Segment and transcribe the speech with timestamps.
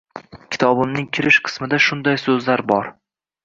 [0.55, 2.95] Kitobimning kirish qismida shunday so`zlar bor